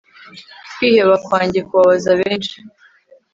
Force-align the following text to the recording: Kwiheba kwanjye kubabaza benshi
Kwiheba 0.75 1.15
kwanjye 1.25 1.59
kubabaza 1.67 2.11
benshi 2.21 2.57